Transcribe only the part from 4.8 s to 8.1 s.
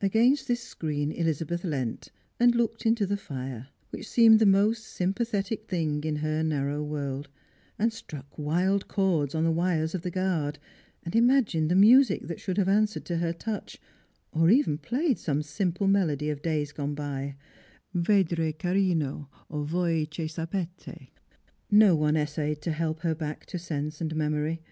sympathic thing in her naiTow world, and